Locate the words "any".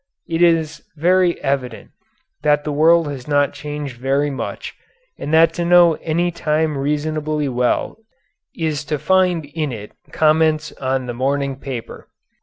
6.01-6.31